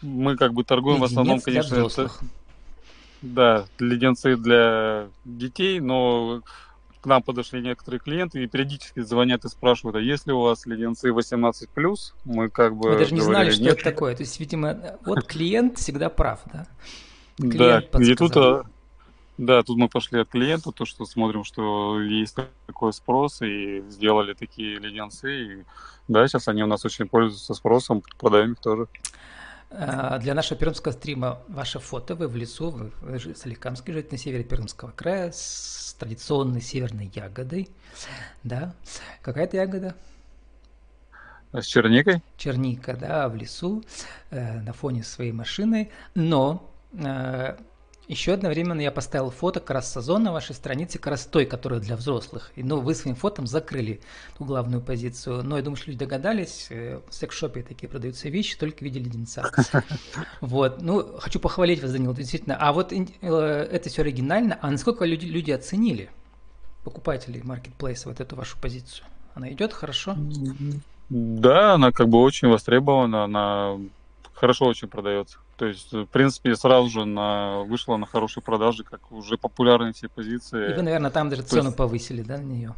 мы 0.00 0.36
как 0.36 0.54
бы 0.54 0.64
торгуем 0.64 0.96
Единец 0.96 1.10
в 1.10 1.12
основном, 1.12 1.40
конечно, 1.40 1.74
это... 1.76 2.10
да, 3.20 3.66
леденцы 3.78 4.36
для 4.36 5.08
детей, 5.24 5.80
но 5.80 6.42
к 7.02 7.06
нам 7.06 7.22
подошли 7.22 7.60
некоторые 7.60 8.00
клиенты 8.00 8.44
и 8.44 8.46
периодически 8.46 9.00
звонят 9.00 9.44
и 9.44 9.48
спрашивают, 9.48 9.96
а 9.96 10.00
есть 10.00 10.26
ли 10.28 10.32
у 10.32 10.40
вас 10.40 10.66
леденцы 10.66 11.08
18+, 11.10 11.96
мы 12.24 12.48
как 12.48 12.76
бы... 12.76 12.90
Мы 12.90 12.98
даже 12.98 13.12
не 13.12 13.20
знали, 13.20 13.50
что 13.50 13.62
нет. 13.62 13.74
это 13.74 13.84
такое. 13.84 14.14
То 14.14 14.22
есть, 14.22 14.38
видимо, 14.38 14.98
вот 15.04 15.24
клиент 15.26 15.78
всегда 15.78 16.08
прав, 16.08 16.40
да? 16.52 16.66
Клиент 17.36 17.88
да, 17.92 18.02
и 18.02 18.14
тут, 18.14 18.36
а, 18.36 18.62
да, 19.36 19.64
тут 19.64 19.78
мы 19.78 19.88
пошли 19.88 20.20
от 20.20 20.28
клиента, 20.28 20.70
то, 20.70 20.84
что 20.84 21.04
смотрим, 21.04 21.42
что 21.42 22.00
есть 22.00 22.36
такой 22.66 22.92
спрос, 22.92 23.42
и 23.42 23.82
сделали 23.88 24.34
такие 24.34 24.78
леденцы, 24.78 25.42
и 25.42 25.64
да, 26.06 26.26
сейчас 26.28 26.46
они 26.46 26.62
у 26.62 26.66
нас 26.68 26.84
очень 26.84 27.08
пользуются 27.08 27.54
спросом, 27.54 28.04
продаем 28.18 28.52
их 28.52 28.60
тоже. 28.60 28.86
А, 29.74 30.18
для 30.18 30.34
нашего 30.34 30.58
пермского 30.58 30.92
стрима 30.92 31.40
ваше 31.48 31.78
фото, 31.78 32.14
вы 32.14 32.28
в 32.28 32.36
лесу, 32.36 32.70
вы, 32.70 32.92
вы 33.00 33.18
же 33.18 33.34
Соликамский, 33.34 33.92
живете 33.92 34.10
на 34.12 34.18
севере 34.18 34.44
Пермского 34.44 34.90
края, 34.90 35.32
с 35.32 35.96
традиционной 35.98 36.60
северной 36.60 37.10
ягодой, 37.14 37.68
да. 38.42 38.74
Какая 39.22 39.44
это 39.44 39.56
ягода? 39.56 39.94
С 41.52 41.64
черникой? 41.64 42.22
Черника, 42.36 42.94
да, 42.94 43.28
в 43.28 43.36
лесу, 43.36 43.82
э, 44.30 44.60
на 44.60 44.72
фоне 44.72 45.02
своей 45.02 45.32
машины, 45.32 45.90
но 46.14 46.70
э, 46.92 47.56
еще 48.12 48.34
одновременно 48.34 48.80
я 48.80 48.90
поставил 48.90 49.30
фото 49.30 49.60
как 49.60 49.70
раз 49.70 49.94
на 50.06 50.32
вашей 50.32 50.54
странице, 50.54 50.98
как 50.98 51.08
раз 51.08 51.24
той, 51.24 51.46
которая 51.46 51.80
для 51.80 51.96
взрослых. 51.96 52.52
И, 52.56 52.62
ну, 52.62 52.80
вы 52.80 52.94
своим 52.94 53.16
фотом 53.16 53.46
закрыли 53.46 54.00
ту 54.36 54.44
главную 54.44 54.82
позицию. 54.82 55.42
Но 55.42 55.56
я 55.56 55.62
думаю, 55.62 55.76
что 55.76 55.90
люди 55.90 55.98
догадались, 55.98 56.66
э, 56.70 57.00
в 57.08 57.14
секс-шопе 57.14 57.62
такие 57.62 57.88
продаются 57.88 58.28
вещи 58.28 58.56
только 58.56 58.78
в 58.78 58.82
виде 58.82 59.00
леденца. 59.00 59.50
Вот, 60.40 60.82
ну, 60.82 61.18
хочу 61.18 61.40
похвалить 61.40 61.82
вас, 61.82 61.92
Данил, 61.92 62.14
действительно. 62.14 62.56
А 62.56 62.72
вот 62.72 62.92
э, 62.92 62.98
это 63.22 63.88
все 63.88 64.02
оригинально. 64.02 64.58
А 64.60 64.70
насколько 64.70 65.04
люди, 65.04 65.24
люди 65.24 65.50
оценили, 65.50 66.10
покупатели 66.84 67.40
маркетплейса, 67.42 68.08
вот 68.08 68.20
эту 68.20 68.36
вашу 68.36 68.58
позицию? 68.58 69.06
Она 69.34 69.50
идет 69.50 69.72
хорошо? 69.72 70.14
Да, 71.08 71.74
она 71.74 71.92
как 71.92 72.08
бы 72.08 72.20
очень 72.20 72.48
востребована, 72.48 73.24
она 73.24 73.78
хорошо 74.34 74.66
очень 74.66 74.88
продается. 74.88 75.38
То 75.56 75.66
есть, 75.66 75.92
в 75.92 76.06
принципе, 76.06 76.56
сразу 76.56 76.88
же 76.88 77.04
на, 77.04 77.60
вышла 77.60 77.96
на 77.96 78.06
хорошие 78.06 78.42
продажи, 78.42 78.84
как 78.84 79.12
уже 79.12 79.36
популярные 79.36 79.92
все 79.92 80.08
позиции. 80.08 80.72
И 80.72 80.74
вы, 80.74 80.82
наверное, 80.82 81.10
там 81.10 81.28
даже 81.28 81.42
цену 81.42 81.66
есть... 81.66 81.76
повысили, 81.76 82.22
да, 82.22 82.38
на 82.38 82.42
нее? 82.42 82.74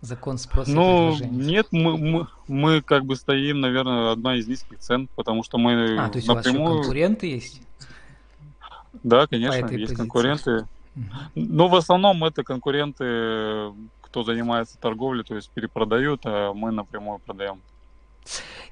Закон 0.00 0.36
спроса 0.36 0.68
Ну, 0.68 1.16
нет, 1.30 1.68
мы, 1.70 1.96
мы, 1.96 2.26
мы 2.48 2.82
как 2.82 3.04
бы 3.04 3.14
стоим, 3.14 3.60
наверное, 3.60 4.10
одна 4.10 4.34
из 4.34 4.48
низких 4.48 4.80
цен, 4.80 5.08
потому 5.14 5.44
что 5.44 5.58
мы 5.58 5.96
А, 5.96 6.08
то 6.08 6.16
есть 6.16 6.26
напрямую... 6.26 6.62
у 6.62 6.76
вас 6.76 6.86
конкуренты 6.86 7.26
есть? 7.28 7.62
Да, 9.04 9.28
конечно, 9.28 9.54
есть 9.58 9.68
позиции. 9.68 9.94
конкуренты. 9.94 10.66
Угу. 10.96 11.04
Но 11.36 11.68
в 11.68 11.76
основном 11.76 12.24
это 12.24 12.42
конкуренты, 12.42 13.72
кто 14.00 14.24
занимается 14.24 14.76
торговлей, 14.76 15.22
то 15.22 15.36
есть 15.36 15.50
перепродают, 15.50 16.22
а 16.24 16.52
мы 16.52 16.72
напрямую 16.72 17.20
продаем. 17.20 17.60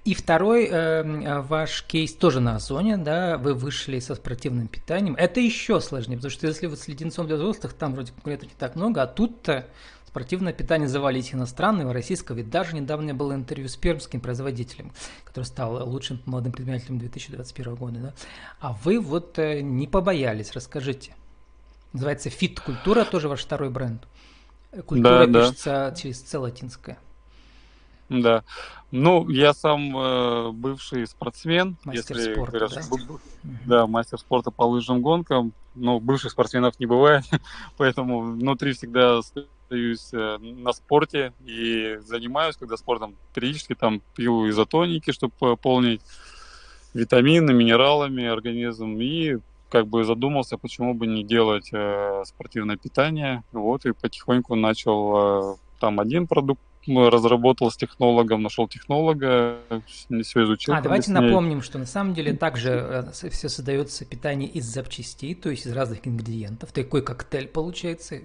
И 0.05 0.15
второй 0.15 0.67
э, 0.67 1.41
ваш 1.43 1.83
кейс 1.85 2.15
тоже 2.15 2.41
на 2.41 2.57
Озоне, 2.57 2.97
да, 2.97 3.37
вы 3.37 3.53
вышли 3.53 3.99
со 3.99 4.15
спортивным 4.15 4.67
питанием. 4.67 5.15
Это 5.15 5.41
еще 5.41 5.79
сложнее, 5.81 6.17
потому 6.17 6.31
что 6.31 6.47
если 6.47 6.67
вы 6.67 6.77
с 6.77 6.89
леденцом 6.89 7.27
для 7.27 7.37
взрослых, 7.37 7.75
там 7.75 7.93
вроде 7.93 8.13
конкурентов 8.13 8.49
не 8.49 8.55
так 8.59 8.77
много, 8.77 9.03
а 9.03 9.07
тут-то 9.07 9.67
спортивное 10.07 10.55
питание 10.55 10.89
завалить 10.89 11.35
иностранного, 11.35 11.93
российского. 11.93 12.37
Ведь 12.37 12.49
даже 12.49 12.75
недавно 12.75 13.15
было 13.15 13.35
интервью 13.35 13.69
с 13.69 13.77
пермским 13.77 14.21
производителем, 14.21 14.91
который 15.25 15.45
стал 15.45 15.87
лучшим 15.87 16.23
молодым 16.25 16.53
предпринимателем 16.53 16.99
2021 16.99 17.75
года. 17.75 17.99
Да? 18.01 18.15
А 18.59 18.73
вы 18.73 18.99
вот 19.01 19.39
э, 19.39 19.61
не 19.61 19.87
побоялись, 19.87 20.53
расскажите. 20.53 21.15
Называется 21.93 22.31
«Фит-культура», 22.31 23.05
тоже 23.05 23.29
ваш 23.29 23.43
второй 23.43 23.69
бренд. 23.69 24.07
Культура 24.87 25.27
да, 25.27 25.41
пишется 25.41 25.71
да. 25.91 25.95
через 25.95 26.23
С 26.23 26.39
латинское. 26.39 26.99
Да. 28.11 28.43
Ну, 28.91 29.29
я 29.29 29.55
сам 29.55 29.97
э, 29.97 30.51
бывший 30.51 31.07
спортсмен. 31.07 31.77
Мастер 31.85 32.17
если 32.17 32.35
спорта, 32.35 32.59
говорят, 32.59 32.75
да? 32.75 32.83
Что, 32.83 33.21
да, 33.67 33.87
мастер 33.87 34.19
спорта 34.19 34.51
по 34.51 34.65
лыжным 34.65 35.01
гонкам. 35.01 35.53
Но 35.77 36.01
бывших 36.01 36.33
спортсменов 36.33 36.79
не 36.81 36.87
бывает, 36.87 37.25
поэтому 37.77 38.33
внутри 38.33 38.73
всегда 38.73 39.19
остаюсь 39.19 40.13
э, 40.13 40.39
на 40.39 40.73
спорте 40.73 41.33
и 41.47 41.99
занимаюсь, 42.05 42.57
когда 42.57 42.77
спортом 42.77 43.15
периодически 43.33 43.77
там 43.77 44.03
пью 44.17 44.51
изотоники, 44.51 45.13
чтобы 45.13 45.33
пополнить 45.39 46.03
витамины, 46.93 47.53
минералами 47.53 48.27
организм 48.27 48.99
и 48.99 49.39
как 49.69 49.87
бы 49.87 50.03
задумался, 50.03 50.59
почему 50.59 50.95
бы 50.95 51.07
не 51.07 51.23
делать 51.23 51.71
э, 51.73 52.25
спортивное 52.27 52.77
питание. 52.77 53.45
Вот 53.53 53.87
и 53.87 53.93
потихоньку 53.93 54.57
начал 54.57 55.53
э, 55.53 55.57
там 55.79 56.01
один 56.01 56.27
продукт 56.27 56.61
разработал 56.87 57.71
с 57.71 57.77
технологом, 57.77 58.43
нашел 58.43 58.67
технолога, 58.69 59.59
все 59.89 60.45
изучил. 60.45 60.75
А, 60.75 60.81
давайте 60.81 61.13
напомним, 61.13 61.63
что 61.63 61.79
на 61.79 61.87
самом 61.87 62.15
деле 62.15 62.33
также 62.33 62.71
э, 62.71 63.31
все 63.31 63.49
создается 63.49 64.05
питание 64.05 64.49
из 64.49 64.65
запчастей, 64.65 65.35
то 65.35 65.51
есть 65.51 65.67
из 65.67 65.73
разных 65.73 66.07
ингредиентов. 66.07 66.73
Такой 66.73 67.03
коктейль 67.03 67.49
получается. 67.49 68.21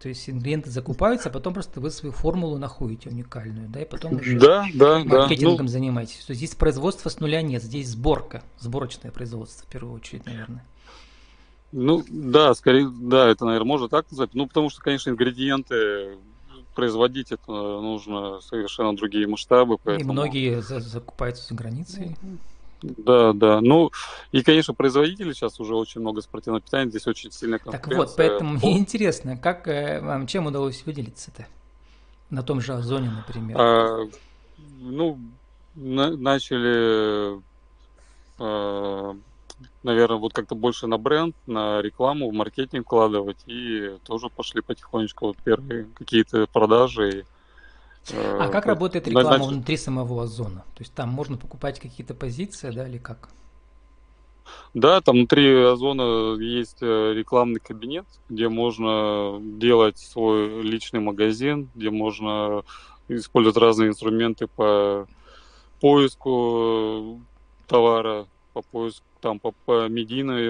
То 0.00 0.08
есть 0.08 0.28
ингредиенты 0.28 0.68
закупаются, 0.68 1.28
а 1.28 1.32
потом 1.32 1.54
просто 1.54 1.80
вы 1.80 1.92
свою 1.92 2.12
формулу 2.12 2.58
находите 2.58 3.08
уникальную, 3.08 3.68
да, 3.68 3.82
и 3.82 3.84
потом 3.84 4.16
уже 4.16 4.36
да, 4.36 4.66
да, 4.74 4.98
маркетингом 5.04 5.58
да. 5.58 5.62
Ну... 5.62 5.68
занимаетесь. 5.68 6.24
То 6.24 6.32
есть 6.32 6.38
здесь 6.38 6.56
производство 6.56 7.08
с 7.08 7.20
нуля 7.20 7.40
нет, 7.40 7.62
здесь 7.62 7.90
сборка, 7.90 8.42
сборочное 8.58 9.12
производство 9.12 9.64
в 9.64 9.70
первую 9.70 9.94
очередь, 9.94 10.26
наверное. 10.26 10.64
Ну, 11.70 12.04
да, 12.08 12.52
скорее, 12.54 12.90
да, 12.90 13.28
это, 13.28 13.44
наверное, 13.44 13.66
можно 13.66 13.88
так 13.88 14.10
назвать. 14.10 14.34
Ну, 14.34 14.48
потому 14.48 14.70
что, 14.70 14.82
конечно, 14.82 15.10
ингредиенты 15.10 16.18
производить 16.74 17.32
это 17.32 17.50
нужно 17.50 18.40
совершенно 18.40 18.96
другие 18.96 19.26
масштабы. 19.26 19.78
Поэтому... 19.78 20.10
И 20.10 20.12
многие 20.12 20.60
за 20.60 20.80
закупаются 20.80 21.46
за 21.48 21.54
границей. 21.54 22.16
Да, 22.82 23.32
да. 23.32 23.60
Ну, 23.60 23.92
и, 24.32 24.42
конечно, 24.42 24.74
производители 24.74 25.32
сейчас 25.32 25.60
уже 25.60 25.74
очень 25.74 26.00
много 26.00 26.20
спортивного 26.20 26.60
питания, 26.60 26.90
здесь 26.90 27.06
очень 27.06 27.30
сильная 27.30 27.58
конкуренция. 27.58 27.90
Так 27.90 27.98
вот, 27.98 28.16
поэтому 28.16 28.54
мне 28.54 28.78
интересно, 28.78 29.36
как 29.36 29.68
э, 29.68 30.00
вам, 30.00 30.26
чем 30.26 30.46
удалось 30.46 30.84
выделиться-то? 30.84 31.46
На 32.30 32.42
том 32.42 32.60
же 32.60 32.72
Озоне, 32.72 33.10
например. 33.10 33.56
А, 33.60 34.08
ну, 34.80 35.18
на, 35.74 36.16
начали 36.16 37.40
а, 38.38 39.16
наверное, 39.82 40.18
вот 40.18 40.32
как-то 40.32 40.54
больше 40.54 40.86
на 40.86 40.98
бренд, 40.98 41.34
на 41.46 41.80
рекламу, 41.80 42.30
в 42.30 42.32
маркетинг 42.32 42.86
вкладывать, 42.86 43.38
и 43.46 43.96
тоже 44.04 44.28
пошли 44.28 44.60
потихонечку 44.60 45.26
вот 45.28 45.36
первые 45.38 45.86
какие-то 45.94 46.46
продажи. 46.52 47.24
А 48.12 48.48
как 48.48 48.66
работает 48.66 49.06
реклама 49.06 49.36
Значит... 49.36 49.52
внутри 49.52 49.76
самого 49.76 50.24
Озона? 50.24 50.64
То 50.74 50.80
есть 50.80 50.92
там 50.92 51.08
можно 51.08 51.36
покупать 51.36 51.78
какие-то 51.78 52.14
позиции, 52.14 52.70
да, 52.70 52.88
или 52.88 52.98
как? 52.98 53.28
Да, 54.74 55.00
там 55.00 55.16
внутри 55.16 55.64
Озона 55.64 56.36
есть 56.40 56.78
э, 56.82 57.12
рекламный 57.14 57.60
кабинет, 57.60 58.06
где 58.28 58.48
можно 58.48 59.38
делать 59.40 59.98
свой 59.98 60.62
личный 60.62 61.00
магазин, 61.00 61.68
где 61.74 61.90
можно 61.90 62.64
использовать 63.08 63.56
разные 63.56 63.90
инструменты 63.90 64.46
по 64.46 65.06
поиску 65.80 67.20
товара, 67.66 68.26
по 68.52 68.62
поиску 68.62 69.04
там 69.22 69.38
по, 69.38 69.52
по 69.64 69.88
медийной 69.88 70.48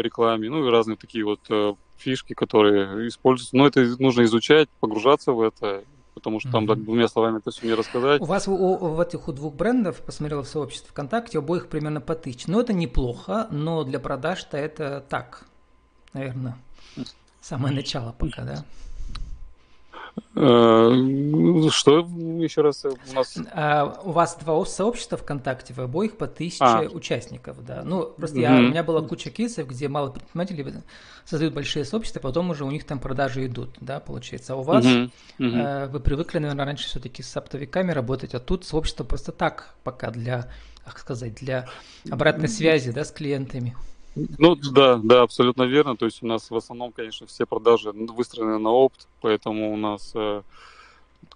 рекламе, 0.00 0.48
ну 0.48 0.66
и 0.66 0.70
разные 0.70 0.96
такие 0.96 1.24
вот 1.24 1.40
э, 1.50 1.74
фишки, 1.98 2.32
которые 2.32 3.08
используются. 3.08 3.56
Но 3.56 3.66
это 3.66 3.84
нужно 3.98 4.22
изучать, 4.22 4.68
погружаться 4.80 5.32
в 5.32 5.42
это, 5.42 5.84
потому 6.14 6.40
что 6.40 6.50
там 6.50 6.64
mm-hmm. 6.64 6.76
двумя 6.76 7.08
словами 7.08 7.38
это 7.38 7.50
все 7.50 7.66
не 7.66 7.74
рассказать. 7.74 8.20
У 8.20 8.24
вас 8.24 8.48
у, 8.48 8.54
у, 8.54 8.76
в 8.76 9.00
этих 9.00 9.28
у 9.28 9.32
двух 9.32 9.54
брендов, 9.54 10.00
посмотрела 10.00 10.42
в 10.42 10.48
сообществе 10.48 10.88
ВКонтакте, 10.90 11.38
обоих 11.38 11.68
примерно 11.68 12.00
по 12.00 12.14
тысяче. 12.14 12.50
Но 12.50 12.60
это 12.60 12.72
неплохо, 12.72 13.48
но 13.50 13.84
для 13.84 13.98
продаж-то 13.98 14.56
это 14.56 15.04
так, 15.08 15.44
наверное, 16.12 16.56
самое 17.40 17.74
начало 17.74 18.12
пока, 18.12 18.42
да? 18.44 18.64
Э, 20.34 20.90
что 21.70 22.00
еще 22.40 22.62
раз 22.62 22.84
у 22.84 23.14
нас? 23.14 23.38
А, 23.52 24.00
у 24.04 24.12
вас 24.12 24.36
два 24.40 24.64
сообщества 24.64 25.18
ВКонтакте, 25.18 25.74
в 25.74 25.78
обоих 25.80 26.16
по 26.16 26.26
тысяче 26.26 26.64
а. 26.64 26.82
участников, 26.82 27.64
да. 27.64 27.82
Ну, 27.84 28.06
просто 28.06 28.38
mm-hmm. 28.38 28.42
я, 28.42 28.56
у 28.56 28.62
меня 28.62 28.82
была 28.82 29.02
куча 29.02 29.30
кейсов, 29.30 29.68
где 29.68 29.88
мало 29.88 30.10
предпринимателей 30.10 30.82
создают 31.24 31.54
большие 31.54 31.84
сообщества, 31.84 32.20
потом 32.20 32.50
уже 32.50 32.64
у 32.64 32.70
них 32.70 32.84
там 32.84 32.98
продажи 32.98 33.46
идут, 33.46 33.76
да, 33.80 34.00
получается. 34.00 34.54
А 34.54 34.56
у 34.56 34.62
вас, 34.62 34.84
mm-hmm. 34.84 35.10
Mm-hmm. 35.38 35.88
вы 35.88 36.00
привыкли, 36.00 36.38
наверное, 36.38 36.64
раньше 36.64 36.86
все-таки 36.86 37.22
с 37.22 37.36
оптовиками 37.36 37.92
работать, 37.92 38.34
а 38.34 38.40
тут 38.40 38.64
сообщество 38.64 39.04
просто 39.04 39.32
так 39.32 39.74
пока 39.84 40.10
для, 40.10 40.50
как 40.84 40.98
сказать, 40.98 41.34
для 41.34 41.68
обратной 42.10 42.48
связи, 42.48 42.90
да, 42.90 43.04
с 43.04 43.12
клиентами. 43.12 43.76
Ну 44.14 44.56
да, 44.56 45.00
да, 45.02 45.22
абсолютно 45.22 45.62
верно. 45.62 45.96
То 45.96 46.04
есть 46.04 46.22
у 46.22 46.26
нас 46.26 46.50
в 46.50 46.56
основном, 46.56 46.92
конечно, 46.92 47.26
все 47.26 47.46
продажи 47.46 47.92
выстроены 47.92 48.58
на 48.58 48.70
опт, 48.70 49.08
поэтому 49.20 49.72
у 49.72 49.76
нас 49.76 50.12
э, 50.14 50.42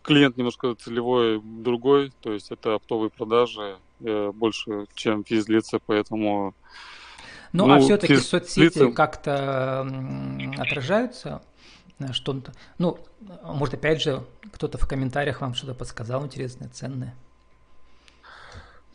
клиент 0.03 0.37
немножко 0.37 0.75
целевой 0.75 1.41
другой, 1.43 2.13
то 2.21 2.33
есть 2.33 2.51
это 2.51 2.75
оптовые 2.75 3.11
продажи 3.11 3.77
э, 4.01 4.31
больше, 4.33 4.87
чем 4.95 5.25
физлица, 5.25 5.79
поэтому 5.85 6.55
Ну, 7.53 7.65
а 7.65 7.67
ну 7.69 7.75
а 7.77 7.81
все-таки 7.81 8.17
соцсети 8.17 8.91
как-то 8.93 9.89
отражаются 10.59 11.43
что-то. 12.13 12.53
Ну, 12.79 12.99
может, 13.43 13.75
опять 13.75 14.03
же, 14.03 14.23
кто-то 14.53 14.77
в 14.77 14.87
комментариях 14.87 15.41
вам 15.41 15.55
что-то 15.55 15.75
подсказал 15.75 16.27
интересное, 16.27 16.69
ценное. 16.69 17.15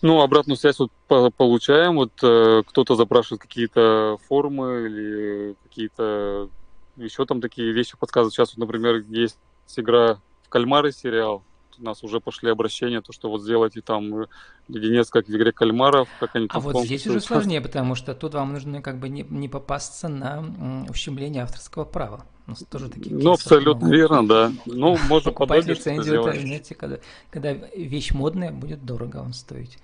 Ну, 0.01 0.21
обратную 0.21 0.57
связь 0.57 0.79
вот 0.79 0.91
получаем. 1.07 1.95
Вот 1.95 2.11
э, 2.23 2.63
кто-то 2.65 2.95
запрашивает 2.95 3.41
какие-то 3.41 4.17
формы 4.27 4.87
или 4.87 5.55
какие-то 5.63 6.49
еще 6.95 7.25
там 7.25 7.39
такие 7.39 7.71
вещи 7.71 7.97
подсказывают. 7.97 8.33
Сейчас, 8.33 8.55
вот, 8.55 8.65
например, 8.65 9.03
есть 9.09 9.37
игра 9.77 10.19
в 10.43 10.49
кальмары 10.49 10.91
сериал 10.91 11.43
у 11.79 11.83
нас 11.83 12.03
уже 12.03 12.19
пошли 12.19 12.49
обращения, 12.49 13.01
то, 13.01 13.13
что 13.13 13.29
вот 13.29 13.41
сделайте 13.41 13.81
там 13.81 14.27
леденец, 14.67 15.09
как 15.09 15.27
в 15.27 15.29
игре 15.29 15.51
кальмаров, 15.51 16.07
как 16.19 16.35
они 16.35 16.47
А 16.49 16.59
вот 16.59 16.85
здесь 16.85 17.07
уже 17.07 17.19
сложнее, 17.19 17.61
потому 17.61 17.95
что 17.95 18.13
тут 18.13 18.33
вам 18.33 18.53
нужно 18.53 18.81
как 18.81 18.99
бы 18.99 19.09
не, 19.09 19.23
не 19.23 19.49
попасться 19.49 20.07
на 20.07 20.85
ущемление 20.89 21.43
авторского 21.43 21.85
права. 21.85 22.25
У 22.47 22.51
нас 22.51 22.63
тоже 22.69 22.89
такие 22.89 23.15
Ну, 23.15 23.33
абсолютно 23.33 23.87
много. 23.87 23.95
верно, 23.95 24.27
да. 24.27 24.51
Ну, 24.65 24.97
можно 25.07 25.31
Покупать 25.31 25.65
лицензию, 25.65 26.21
это, 26.21 26.39
знаете, 26.39 26.75
когда, 26.75 26.99
когда 27.29 27.53
вещь 27.53 28.11
модная, 28.11 28.51
будет 28.51 28.85
дорого 28.85 29.17
вам 29.17 29.33
стоить. 29.33 29.77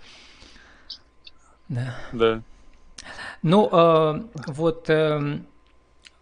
Да. 1.70 1.96
Да. 2.12 2.41
Ну, 3.41 3.70
э, 3.72 4.22
вот, 4.48 4.89
э, 4.89 5.39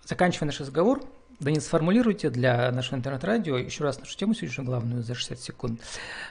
заканчивая 0.04 0.48
наш 0.48 0.60
разговор, 0.60 1.02
не 1.40 1.60
сформулируйте 1.60 2.30
для 2.30 2.72
нашего 2.72 2.98
интернет-радио 2.98 3.58
еще 3.58 3.84
раз 3.84 4.00
нашу 4.00 4.18
тему 4.18 4.34
сегодняшнюю 4.34 4.66
главную 4.68 5.04
за 5.04 5.16
60 5.16 5.40
секунд. 5.40 5.82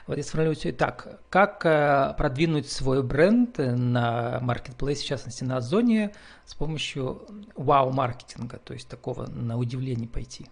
Вот 0.07 0.17
и 0.17 0.21
сформулируйте 0.21 0.71
так. 0.71 1.21
Как 1.29 1.65
э, 1.65 2.13
продвинуть 2.17 2.69
свой 2.69 3.03
бренд 3.03 3.57
на 3.57 4.39
маркетплейсе, 4.41 5.03
в 5.03 5.07
частности 5.07 5.43
на 5.43 5.57
Озоне, 5.57 6.13
с 6.45 6.53
помощью 6.55 7.25
вау-маркетинга, 7.55 8.57
то 8.57 8.73
есть 8.73 8.87
такого 8.87 9.27
на 9.27 9.57
удивление 9.57 10.07
пойти? 10.07 10.47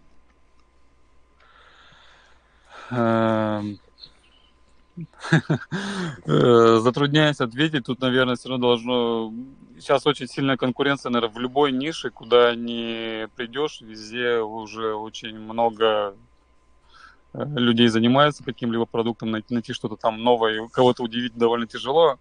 Э, 6.25 6.79
затрудняюсь 6.81 7.39
ответить. 7.39 7.85
Тут, 7.85 8.01
наверное, 8.01 8.35
все 8.35 8.49
равно 8.49 8.67
должно... 8.67 9.33
Сейчас 9.77 10.05
очень 10.05 10.27
сильная 10.27 10.57
конкуренция, 10.57 11.09
наверное, 11.09 11.33
в 11.33 11.39
любой 11.39 11.71
нише, 11.71 12.09
куда 12.09 12.55
не 12.55 13.27
придешь, 13.35 13.81
везде 13.81 14.37
уже 14.37 14.93
очень 14.93 15.37
много 15.37 16.15
э, 17.33 17.43
людей 17.55 17.87
занимаются 17.87 18.43
каким-либо 18.43 18.85
продуктом, 18.85 19.31
найти, 19.31 19.53
найти 19.53 19.73
что-то 19.73 19.95
там 19.95 20.23
новое, 20.23 20.67
кого-то 20.69 21.03
удивить 21.03 21.35
довольно 21.35 21.65
тяжело, 21.65 22.17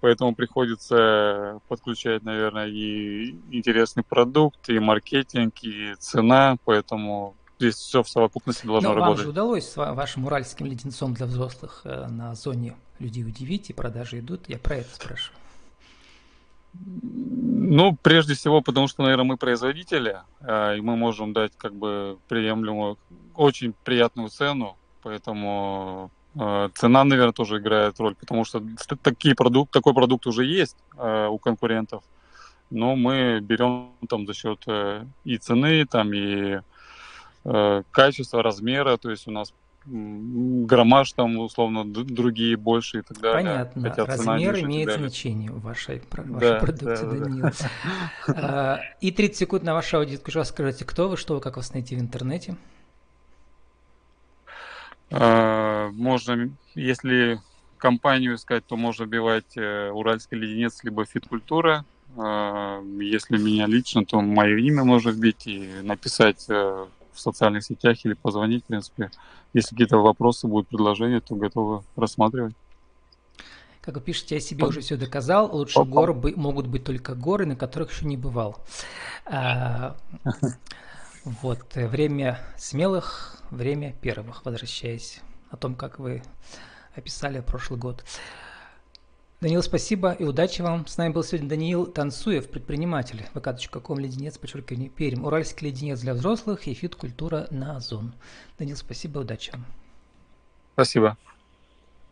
поэтому 0.00 0.34
приходится 0.34 1.60
подключать, 1.66 2.22
наверное, 2.22 2.68
и 2.68 3.34
интересный 3.50 4.04
продукт, 4.04 4.68
и 4.68 4.78
маркетинг, 4.78 5.54
и 5.62 5.94
цена, 5.98 6.56
поэтому 6.64 7.34
здесь 7.62 7.76
все 7.76 8.02
в 8.02 8.08
совокупности 8.08 8.66
должно 8.66 8.90
Но 8.90 8.94
работать. 8.94 9.18
Вам 9.18 9.24
же 9.24 9.30
удалось 9.30 9.76
вашим 9.76 10.26
уральским 10.26 10.66
леденцом 10.66 11.14
для 11.14 11.26
взрослых 11.26 11.82
э, 11.84 12.06
на 12.08 12.34
зоне 12.34 12.74
людей 12.98 13.24
удивить, 13.24 13.70
и 13.70 13.72
продажи 13.72 14.18
идут. 14.18 14.48
Я 14.48 14.58
про 14.58 14.76
это 14.76 14.94
спрашиваю. 14.94 15.38
Ну, 16.74 17.96
прежде 18.02 18.34
всего, 18.34 18.62
потому 18.62 18.88
что, 18.88 19.02
наверное, 19.02 19.24
мы 19.24 19.36
производители, 19.36 20.18
э, 20.40 20.78
и 20.78 20.80
мы 20.80 20.96
можем 20.96 21.32
дать 21.32 21.52
как 21.56 21.74
бы 21.74 22.18
приемлемую, 22.28 22.98
очень 23.34 23.74
приятную 23.84 24.28
цену, 24.28 24.76
поэтому 25.02 26.10
э, 26.34 26.68
цена, 26.74 27.04
наверное, 27.04 27.32
тоже 27.32 27.58
играет 27.58 28.00
роль, 28.00 28.14
потому 28.14 28.44
что 28.44 28.62
такие 29.02 29.34
продукт, 29.34 29.70
такой 29.70 29.94
продукт 29.94 30.26
уже 30.26 30.44
есть 30.44 30.76
у 30.96 31.38
конкурентов, 31.38 32.02
но 32.70 32.96
мы 32.96 33.40
берем 33.40 33.92
там 34.08 34.26
за 34.26 34.34
счет 34.34 34.64
и 35.24 35.36
цены, 35.36 35.86
там 35.86 36.12
и 36.14 36.60
качество, 37.90 38.42
размера, 38.42 38.96
то 38.96 39.10
есть 39.10 39.26
у 39.26 39.30
нас 39.30 39.52
граммаж 39.84 41.12
там 41.12 41.38
условно 41.38 41.84
другие 41.84 42.56
больше 42.56 43.00
и 43.00 43.02
так 43.02 43.20
далее. 43.20 43.52
Понятно. 43.52 43.90
Хотя 43.90 44.06
Размер 44.06 44.60
имеет 44.60 44.92
значение 44.92 45.50
в 45.50 45.60
вашей, 45.60 46.00
в 46.00 46.30
вашей 46.30 46.50
да, 46.50 46.58
продукции, 46.60 47.06
да, 47.06 47.24
Данил. 47.24 47.46
Да. 48.28 48.80
И 49.00 49.10
30 49.10 49.36
секунд 49.36 49.62
на 49.64 49.74
вашу 49.74 49.98
аудиторию. 49.98 50.44
Скажите, 50.44 50.84
кто 50.84 51.08
вы, 51.08 51.16
что 51.16 51.34
вы, 51.34 51.40
как 51.40 51.56
вас 51.56 51.72
найти 51.74 51.96
в 51.96 52.00
интернете? 52.00 52.56
А, 55.10 55.90
можно, 55.90 56.50
если 56.74 57.40
компанию 57.76 58.36
искать, 58.36 58.64
то 58.64 58.76
можно 58.76 59.04
вбивать 59.04 59.56
э, 59.56 59.90
Уральский 59.90 60.38
леденец, 60.38 60.84
либо 60.84 61.04
фиткультура. 61.04 61.84
Если 62.14 63.38
меня 63.38 63.66
лично, 63.66 64.04
то 64.04 64.20
мое 64.20 64.58
имя 64.58 64.84
можно 64.84 65.10
вбить 65.10 65.46
и 65.46 65.66
написать 65.82 66.44
э, 66.48 66.86
в 67.12 67.20
социальных 67.20 67.64
сетях 67.64 68.04
или 68.04 68.14
позвонить, 68.14 68.64
в 68.64 68.66
принципе. 68.68 69.10
Если 69.52 69.70
какие-то 69.70 69.98
вопросы 69.98 70.46
будут, 70.46 70.68
предложения, 70.68 71.20
то 71.20 71.34
готовы 71.34 71.82
рассматривать. 71.96 72.54
Как 73.80 73.96
вы 73.96 74.00
пишете, 74.00 74.36
я 74.36 74.40
себе 74.40 74.64
уже 74.64 74.80
все 74.80 74.96
доказал. 74.96 75.54
Лучше 75.54 75.80
Опа. 75.80 75.90
гор 75.90 76.14
бы, 76.14 76.32
могут 76.36 76.68
быть 76.68 76.84
только 76.84 77.14
горы, 77.14 77.46
на 77.46 77.56
которых 77.56 77.92
еще 77.92 78.06
не 78.06 78.16
бывал. 78.16 78.58
А, 79.26 79.96
вот, 81.24 81.74
время 81.74 82.38
смелых, 82.56 83.42
время 83.50 83.92
первых, 84.00 84.44
возвращаясь 84.44 85.20
о 85.50 85.56
том, 85.56 85.74
как 85.74 85.98
вы 85.98 86.22
описали 86.94 87.40
прошлый 87.40 87.78
год. 87.78 88.04
Даниил, 89.42 89.60
спасибо 89.64 90.12
и 90.12 90.22
удачи 90.22 90.62
вам. 90.62 90.86
С 90.86 90.96
нами 90.96 91.12
был 91.12 91.24
сегодня 91.24 91.48
Даниил 91.48 91.86
Танцуев, 91.86 92.48
предприниматель. 92.48 93.26
vk.com, 93.34 93.98
леденец, 93.98 94.38
подчеркивание, 94.38 94.88
Пермь. 94.88 95.24
Уральский 95.24 95.66
леденец 95.66 95.98
для 95.98 96.14
взрослых 96.14 96.68
и 96.68 96.74
фит-культура 96.74 97.48
на 97.50 97.78
Озон. 97.78 98.14
Даниил, 98.56 98.76
спасибо, 98.76 99.18
удачи 99.18 99.50
вам. 99.50 99.66
Спасибо. 100.74 101.18